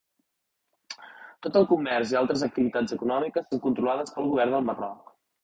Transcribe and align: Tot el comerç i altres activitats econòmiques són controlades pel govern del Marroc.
Tot 1.45 1.59
el 1.61 1.67
comerç 1.71 2.13
i 2.13 2.17
altres 2.21 2.47
activitats 2.49 2.97
econòmiques 2.97 3.47
són 3.53 3.63
controlades 3.67 4.17
pel 4.19 4.33
govern 4.35 4.59
del 4.59 4.69
Marroc. 4.73 5.15